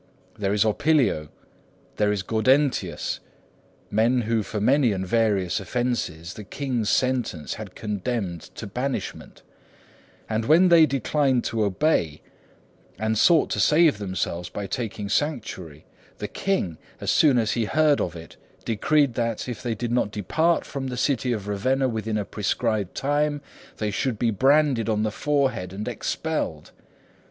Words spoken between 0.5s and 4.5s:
is Opilio, there is Gaudentius, men who